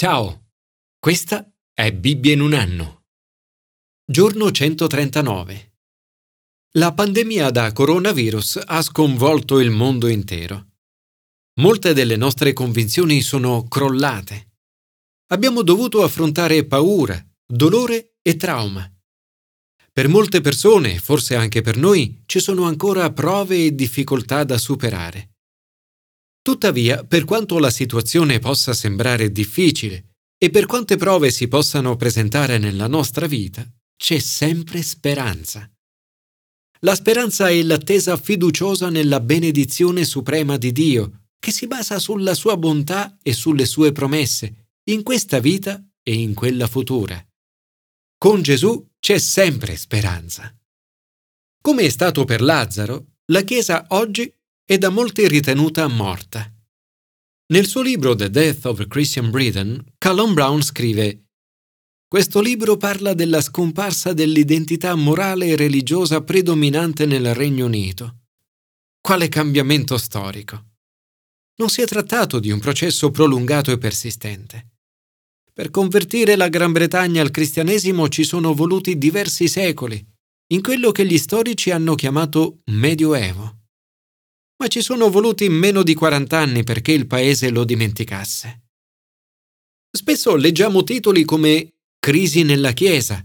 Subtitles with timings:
[0.00, 0.52] Ciao,
[1.00, 3.06] questa è Bibbia in un anno.
[4.08, 5.72] Giorno 139.
[6.74, 10.74] La pandemia da coronavirus ha sconvolto il mondo intero.
[11.58, 14.58] Molte delle nostre convinzioni sono crollate.
[15.32, 18.88] Abbiamo dovuto affrontare paura, dolore e trauma.
[19.92, 25.37] Per molte persone, forse anche per noi, ci sono ancora prove e difficoltà da superare.
[26.48, 32.56] Tuttavia, per quanto la situazione possa sembrare difficile e per quante prove si possano presentare
[32.56, 35.70] nella nostra vita, c'è sempre speranza.
[36.80, 42.56] La speranza è l'attesa fiduciosa nella benedizione suprema di Dio, che si basa sulla sua
[42.56, 47.22] bontà e sulle sue promesse, in questa vita e in quella futura.
[48.16, 50.50] Con Gesù c'è sempre speranza.
[51.60, 54.32] Come è stato per Lazzaro, la Chiesa oggi
[54.70, 56.46] è da molti ritenuta morta.
[57.54, 61.28] Nel suo libro The Death of Christian Britain, Callum Brown scrive
[62.06, 68.24] Questo libro parla della scomparsa dell'identità morale e religiosa predominante nel Regno Unito.
[69.00, 70.62] Quale cambiamento storico!
[71.60, 74.72] Non si è trattato di un processo prolungato e persistente.
[75.50, 80.06] Per convertire la Gran Bretagna al cristianesimo ci sono voluti diversi secoli,
[80.48, 83.57] in quello che gli storici hanno chiamato Medioevo
[84.58, 88.62] ma ci sono voluti meno di 40 anni perché il paese lo dimenticasse.
[89.90, 93.24] Spesso leggiamo titoli come Crisi nella Chiesa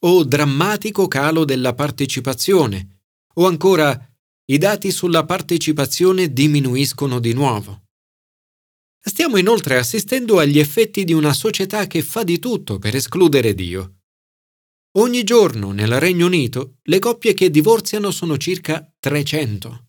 [0.00, 3.00] o Drammatico calo della partecipazione
[3.34, 3.98] o ancora
[4.48, 7.82] I dati sulla partecipazione diminuiscono di nuovo.
[9.00, 14.00] Stiamo inoltre assistendo agli effetti di una società che fa di tutto per escludere Dio.
[14.98, 19.85] Ogni giorno nel Regno Unito le coppie che divorziano sono circa 300.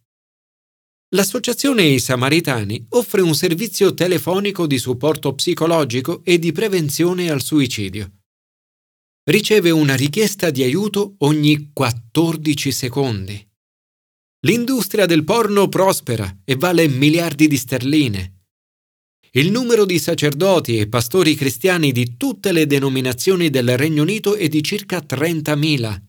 [1.11, 8.11] L'Associazione I Samaritani offre un servizio telefonico di supporto psicologico e di prevenzione al suicidio.
[9.23, 13.49] Riceve una richiesta di aiuto ogni 14 secondi.
[14.45, 18.41] L'industria del porno prospera e vale miliardi di sterline.
[19.31, 24.49] Il numero di sacerdoti e pastori cristiani di tutte le denominazioni del Regno Unito è
[24.49, 26.06] di circa 30.000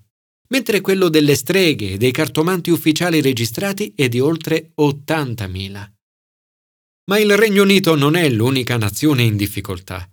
[0.48, 5.92] mentre quello delle streghe e dei cartomanti ufficiali registrati è di oltre 80.000.
[7.08, 10.10] Ma il Regno Unito non è l'unica nazione in difficoltà.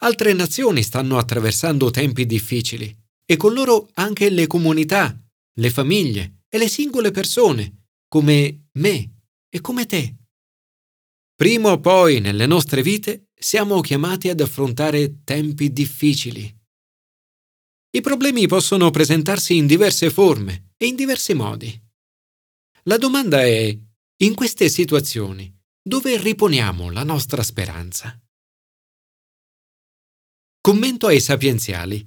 [0.00, 5.18] Altre nazioni stanno attraversando tempi difficili e con loro anche le comunità,
[5.58, 9.12] le famiglie e le singole persone, come me
[9.48, 10.16] e come te.
[11.34, 16.57] Prima o poi nelle nostre vite siamo chiamati ad affrontare tempi difficili.
[17.90, 21.82] I problemi possono presentarsi in diverse forme e in diversi modi.
[22.82, 23.78] La domanda è,
[24.16, 25.50] in queste situazioni,
[25.82, 28.20] dove riponiamo la nostra speranza?
[30.60, 32.06] Commento ai sapienziali.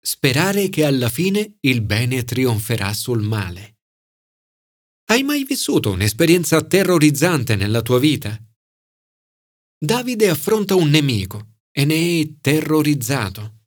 [0.00, 3.78] Sperare che alla fine il bene trionferà sul male.
[5.06, 8.40] Hai mai vissuto un'esperienza terrorizzante nella tua vita?
[9.76, 13.61] Davide affronta un nemico e ne è terrorizzato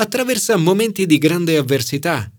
[0.00, 2.30] attraversa momenti di grande avversità.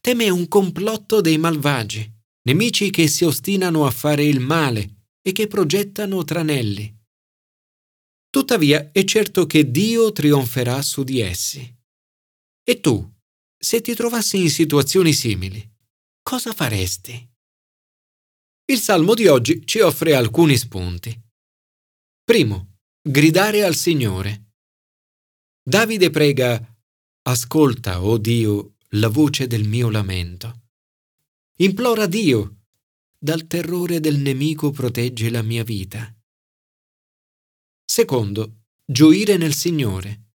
[0.00, 2.08] Teme un complotto dei malvagi,
[2.42, 6.92] nemici che si ostinano a fare il male e che progettano tranelli.
[8.30, 11.62] Tuttavia è certo che Dio trionferà su di essi.
[12.62, 13.12] E tu,
[13.56, 15.66] se ti trovassi in situazioni simili,
[16.22, 17.32] cosa faresti?
[18.66, 21.18] Il Salmo di oggi ci offre alcuni spunti.
[22.24, 24.52] Primo, gridare al Signore.
[25.62, 26.73] Davide prega
[27.26, 30.68] Ascolta, o oh Dio, la voce del mio lamento.
[31.56, 32.64] Implora Dio,
[33.18, 36.14] dal terrore del nemico protegge la mia vita.
[37.82, 40.32] Secondo, gioire nel Signore.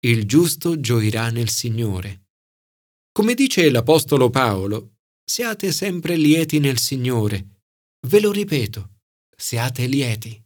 [0.00, 2.26] Il giusto gioirà nel Signore.
[3.10, 7.62] Come dice l'Apostolo Paolo, siate sempre lieti nel Signore.
[8.06, 8.98] Ve lo ripeto,
[9.34, 10.44] siate lieti.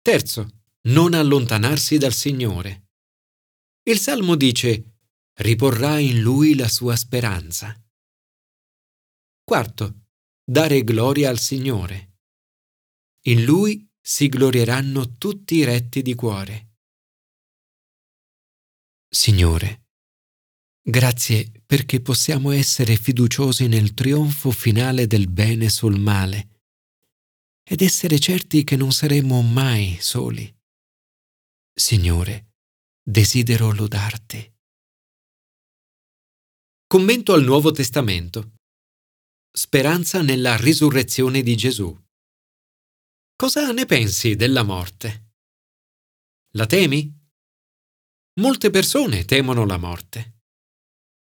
[0.00, 2.87] Terzo, non allontanarsi dal Signore.
[3.88, 4.98] Il Salmo dice,
[5.38, 7.74] riporrà in lui la sua speranza.
[9.42, 10.08] Quarto,
[10.44, 12.18] dare gloria al Signore.
[13.28, 16.76] In lui si glorieranno tutti i retti di cuore.
[19.08, 19.86] Signore,
[20.82, 26.60] grazie perché possiamo essere fiduciosi nel trionfo finale del bene sul male
[27.62, 30.54] ed essere certi che non saremo mai soli.
[31.72, 32.47] Signore,
[33.10, 34.54] desidero lodarti.
[36.86, 38.56] Commento al Nuovo Testamento.
[39.50, 41.98] Speranza nella risurrezione di Gesù.
[43.34, 45.36] Cosa ne pensi della morte?
[46.50, 47.10] La temi?
[48.40, 50.42] Molte persone temono la morte.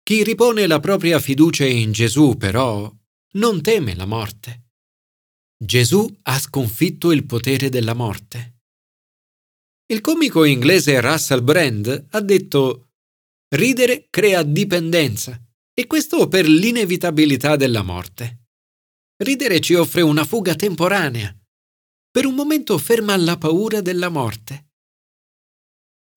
[0.02, 2.90] Chi ripone la propria fiducia in Gesù, però,
[3.34, 4.70] non teme la morte.
[5.58, 8.55] Gesù ha sconfitto il potere della morte.
[9.88, 12.88] Il comico inglese Russell Brand ha detto
[13.56, 15.40] Ridere crea dipendenza
[15.74, 18.48] e questo per l'inevitabilità della morte.
[19.18, 21.34] Ridere ci offre una fuga temporanea,
[22.10, 24.72] per un momento ferma la paura della morte.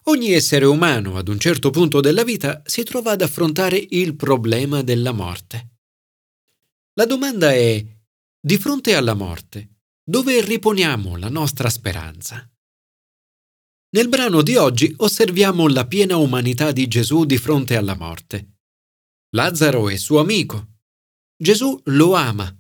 [0.05, 4.83] Ogni essere umano ad un certo punto della vita si trova ad affrontare il problema
[4.83, 5.77] della morte.
[6.95, 7.85] La domanda è,
[8.41, 12.51] di fronte alla morte, dove riponiamo la nostra speranza?
[13.91, 18.59] Nel brano di oggi osserviamo la piena umanità di Gesù di fronte alla morte.
[19.35, 20.77] Lazzaro è suo amico.
[21.37, 22.55] Gesù lo ama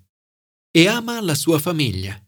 [0.70, 2.22] e ama la sua famiglia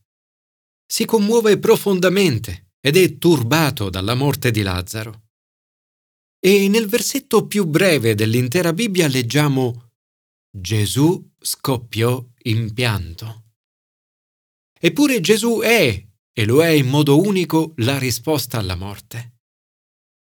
[0.90, 5.28] si commuove profondamente ed è turbato dalla morte di Lazzaro.
[6.40, 9.92] E nel versetto più breve dell'intera Bibbia leggiamo
[10.50, 13.44] Gesù scoppiò in pianto.
[14.80, 19.38] Eppure Gesù è, e lo è in modo unico, la risposta alla morte.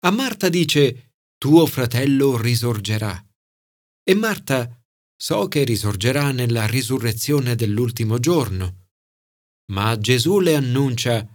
[0.00, 3.24] A Marta dice, tuo fratello risorgerà.
[4.02, 4.82] E Marta,
[5.16, 8.86] so che risorgerà nella risurrezione dell'ultimo giorno.
[9.72, 11.26] Ma Gesù le annuncia,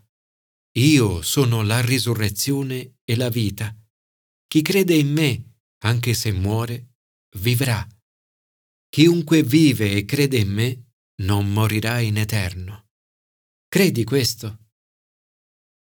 [0.78, 3.76] Io sono la risurrezione e la vita.
[4.48, 6.96] Chi crede in me, anche se muore,
[7.38, 7.88] vivrà.
[8.90, 12.88] Chiunque vive e crede in me, non morirà in eterno.
[13.68, 14.63] Credi questo?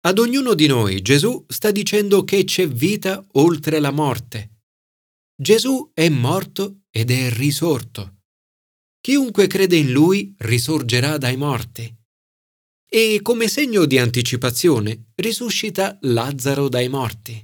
[0.07, 4.51] Ad ognuno di noi Gesù sta dicendo che c'è vita oltre la morte.
[5.35, 8.17] Gesù è morto ed è risorto.
[9.01, 11.91] Chiunque crede in lui risorgerà dai morti
[12.87, 17.43] e come segno di anticipazione risuscita Lazzaro dai morti.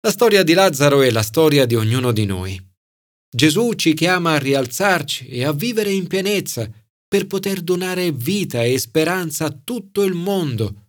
[0.00, 2.70] La storia di Lazzaro è la storia di ognuno di noi.
[3.28, 6.70] Gesù ci chiama a rialzarci e a vivere in pienezza
[7.08, 10.81] per poter donare vita e speranza a tutto il mondo,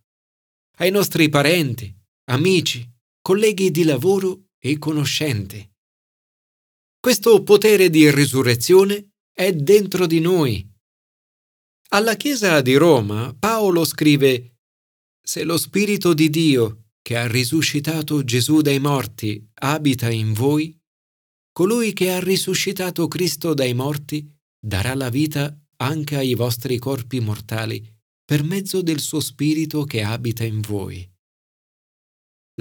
[0.78, 1.94] ai nostri parenti,
[2.26, 2.88] amici,
[3.22, 5.70] colleghi di lavoro e conoscenti.
[7.00, 10.72] Questo potere di risurrezione è dentro di noi
[11.94, 14.56] alla Chiesa di Roma Paolo scrive
[15.22, 20.76] Se lo Spirito di Dio, che ha risuscitato Gesù dai morti, abita in voi,
[21.52, 24.28] colui che ha risuscitato Cristo dai morti
[24.60, 27.93] darà la vita anche ai vostri corpi mortali
[28.26, 31.10] per mezzo del suo Spirito che abita in voi.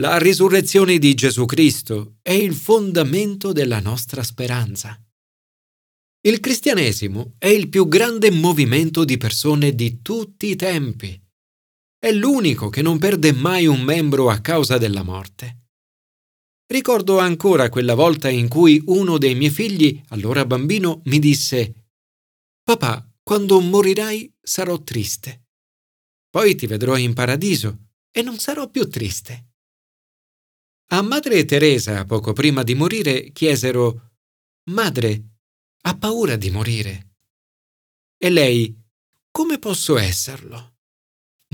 [0.01, 4.99] La risurrezione di Gesù Cristo è il fondamento della nostra speranza.
[6.25, 11.21] Il cristianesimo è il più grande movimento di persone di tutti i tempi.
[11.99, 15.59] È l'unico che non perde mai un membro a causa della morte.
[16.67, 21.75] Ricordo ancora quella volta in cui uno dei miei figli, allora bambino, mi disse
[22.63, 25.49] Papà, quando morirai sarò triste.
[26.33, 29.51] Poi ti vedrò in paradiso e non sarò più triste.
[30.93, 34.13] A Madre Teresa, poco prima di morire, chiesero
[34.71, 35.25] Madre,
[35.83, 37.17] ha paura di morire.
[38.17, 38.75] E lei,
[39.31, 40.77] come posso esserlo?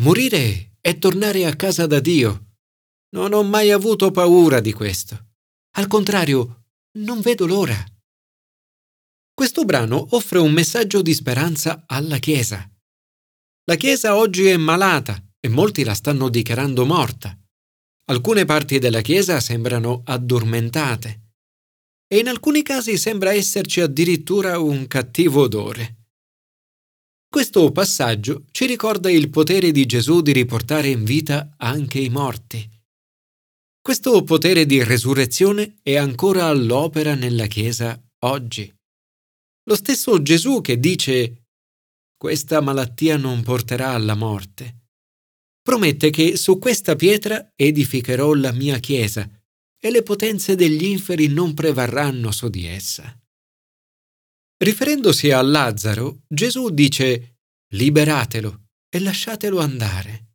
[0.00, 2.58] Morire è tornare a casa da Dio.
[3.16, 5.30] Non ho mai avuto paura di questo.
[5.72, 6.66] Al contrario,
[6.98, 7.84] non vedo l'ora.
[9.34, 12.70] Questo brano offre un messaggio di speranza alla Chiesa.
[13.68, 17.38] La Chiesa oggi è malata e molti la stanno dichiarando morta.
[18.06, 21.34] Alcune parti della Chiesa sembrano addormentate
[22.06, 25.96] e in alcuni casi sembra esserci addirittura un cattivo odore.
[27.28, 32.66] Questo passaggio ci ricorda il potere di Gesù di riportare in vita anche i morti.
[33.82, 38.74] Questo potere di resurrezione è ancora all'opera nella Chiesa oggi.
[39.64, 41.47] Lo stesso Gesù che dice
[42.18, 44.88] questa malattia non porterà alla morte,
[45.62, 49.26] promette che su questa pietra edificherò la mia Chiesa
[49.80, 53.16] e le potenze degli inferi non prevarranno su di essa.
[54.56, 57.36] Riferendosi a Lazzaro, Gesù dice
[57.74, 60.32] liberatelo e lasciatelo andare.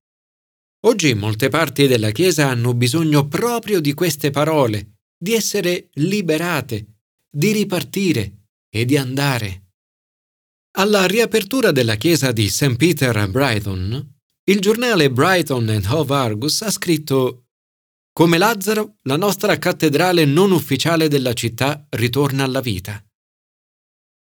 [0.85, 6.99] Oggi molte parti della Chiesa hanno bisogno proprio di queste parole, di essere liberate,
[7.29, 9.62] di ripartire e di andare.
[10.75, 12.77] Alla riapertura della chiesa di St.
[12.77, 14.15] Peter a Brighton,
[14.45, 17.49] il giornale Brighton and Hove Argus ha scritto
[18.11, 23.03] come Lazzaro, la nostra cattedrale non ufficiale della città ritorna alla vita.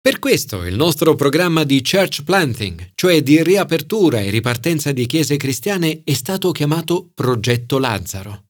[0.01, 5.37] Per questo il nostro programma di church planting, cioè di riapertura e ripartenza di chiese
[5.37, 8.45] cristiane, è stato chiamato Progetto Lazzaro.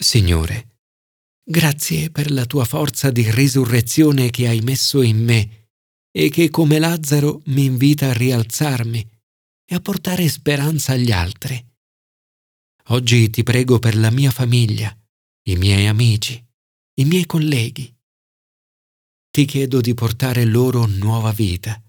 [0.00, 0.78] Signore,
[1.42, 5.59] grazie per la tua forza di risurrezione che hai messo in me
[6.10, 9.08] e che come Lazzaro mi invita a rialzarmi
[9.64, 11.64] e a portare speranza agli altri.
[12.88, 14.96] Oggi ti prego per la mia famiglia,
[15.48, 16.44] i miei amici,
[16.94, 17.94] i miei colleghi
[19.30, 21.80] ti chiedo di portare loro nuova vita.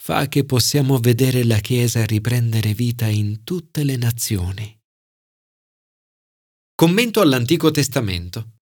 [0.00, 4.78] Fa che possiamo vedere la Chiesa riprendere vita in tutte le nazioni.
[6.74, 8.58] Commento all'Antico Testamento.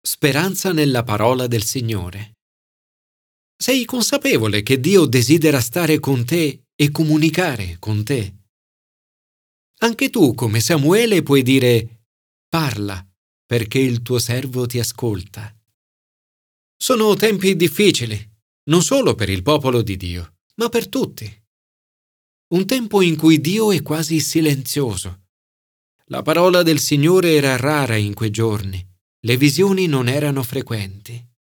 [0.00, 2.33] Speranza nella parola del Signore.
[3.64, 8.34] Sei consapevole che Dio desidera stare con te e comunicare con te.
[9.78, 12.02] Anche tu, come Samuele, puoi dire
[12.46, 13.02] parla,
[13.46, 15.50] perché il tuo servo ti ascolta.
[16.76, 18.32] Sono tempi difficili,
[18.64, 21.26] non solo per il popolo di Dio, ma per tutti.
[22.48, 25.22] Un tempo in cui Dio è quasi silenzioso.
[26.08, 28.86] La parola del Signore era rara in quei giorni,
[29.20, 31.32] le visioni non erano frequenti.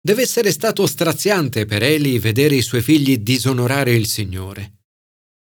[0.00, 4.84] Deve essere stato straziante per Eli vedere i suoi figli disonorare il Signore.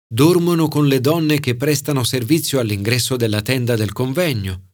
[0.08, 4.74] Dormono con le donne che prestano servizio all'ingresso della tenda del convegno.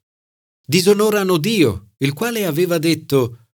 [0.66, 3.50] Disonorano Dio, il quale aveva detto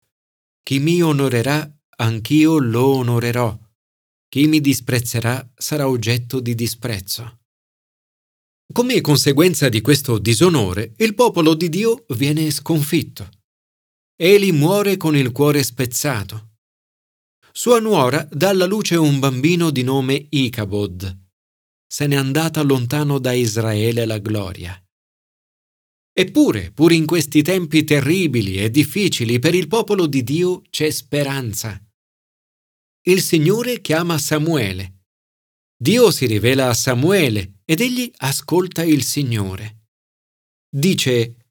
[0.63, 3.59] chi mi onorerà, anch'io lo onorerò.
[4.29, 7.39] Chi mi disprezzerà sarà oggetto di disprezzo.
[8.71, 13.29] Come conseguenza di questo disonore, il popolo di Dio viene sconfitto.
[14.15, 16.58] Eli muore con il cuore spezzato.
[17.51, 21.22] Sua nuora dà alla luce un bambino di nome Icabod.
[21.88, 24.79] Se n'è andata lontano da Israele la gloria.
[26.15, 31.84] Eppure, pur in questi tempi terribili e difficili per il popolo di Dio c'è speranza.
[33.08, 35.05] Il Signore chiama Samuele.
[35.75, 39.88] Dio si rivela a Samuele ed egli ascolta il Signore.
[40.70, 41.48] Dice,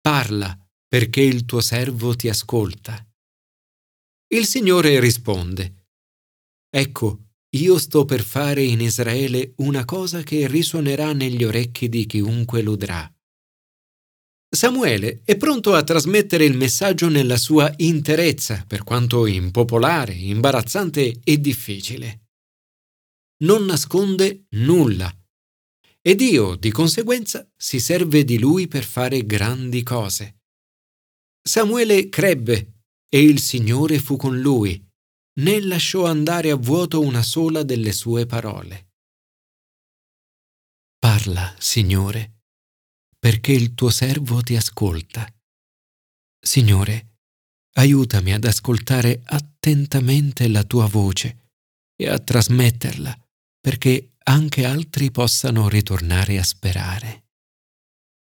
[0.00, 3.06] parla perché il tuo servo ti ascolta.
[4.32, 5.86] Il Signore risponde,
[6.68, 12.60] Ecco, io sto per fare in Israele una cosa che risuonerà negli orecchi di chiunque
[12.60, 13.08] l'udrà.
[14.52, 21.40] Samuele è pronto a trasmettere il messaggio nella sua interezza, per quanto impopolare, imbarazzante e
[21.40, 22.30] difficile.
[23.44, 25.08] Non nasconde nulla.
[26.02, 30.39] E Dio, di conseguenza, si serve di lui per fare grandi cose.
[31.42, 34.82] Samuele crebbe e il Signore fu con lui,
[35.40, 38.88] né lasciò andare a vuoto una sola delle sue parole.
[40.98, 42.38] Parla, Signore
[43.20, 45.30] perché il tuo servo ti ascolta.
[46.42, 47.18] Signore,
[47.74, 51.50] aiutami ad ascoltare attentamente la tua voce
[51.94, 53.14] e a trasmetterla
[53.60, 57.29] perché anche altri possano ritornare a sperare.